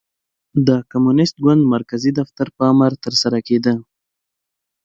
د 0.67 0.69
کمونېست 0.91 1.35
ګوند 1.45 1.63
مرکزي 1.75 2.11
دفتر 2.19 2.47
په 2.57 2.63
امر 2.71 2.91
ترسره 3.03 3.39
کېده. 3.47 3.73